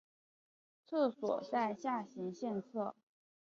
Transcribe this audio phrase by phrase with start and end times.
[0.87, 2.95] 厕所在下行线侧。